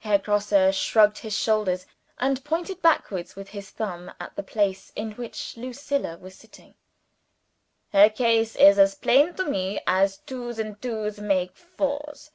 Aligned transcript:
Herr 0.00 0.18
Grosse 0.18 0.74
shrugged 0.74 1.20
his 1.20 1.34
shoulders, 1.34 1.86
and 2.18 2.44
pointed 2.44 2.82
backwards 2.82 3.34
with 3.34 3.48
his 3.48 3.70
thumb 3.70 4.12
at 4.20 4.36
the 4.36 4.42
place 4.42 4.92
in 4.94 5.12
which 5.12 5.56
Lucilla 5.56 6.18
was 6.18 6.34
sitting. 6.34 6.74
"Her 7.94 8.10
case 8.10 8.56
is 8.56 8.78
as 8.78 8.94
plain 8.94 9.32
to 9.36 9.44
me 9.46 9.80
as 9.86 10.18
twos 10.18 10.58
and 10.58 10.78
twos 10.82 11.18
make 11.18 11.56
fours. 11.56 12.30